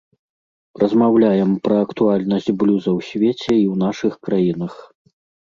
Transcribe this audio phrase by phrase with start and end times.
[0.83, 4.73] Размаўляем пра актуальнасць блюза ў свеце і ў нашых краінах.